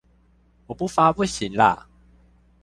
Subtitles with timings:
[0.65, 1.87] 我不發不行啦！